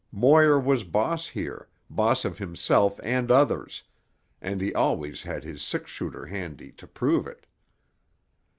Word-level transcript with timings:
Moir 0.11 0.59
was 0.59 0.83
boss 0.83 1.27
here, 1.27 1.69
boss 1.87 2.25
of 2.25 2.39
himself 2.39 2.99
and 3.03 3.29
others, 3.29 3.83
and 4.41 4.59
he 4.59 4.73
always 4.73 5.21
had 5.21 5.43
his 5.43 5.61
six 5.61 5.91
shooter 5.91 6.25
handy 6.25 6.71
to 6.71 6.87
prove 6.87 7.27
it. 7.27 7.45